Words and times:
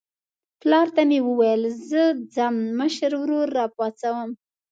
پلار 0.61 0.87
ته 0.95 1.01
مې 1.09 1.19
وویل 1.27 1.63
زه 1.89 2.03
ځم 2.33 2.55
مشر 2.79 3.11
ورور 3.21 3.47
راپاڅوم. 3.57 4.29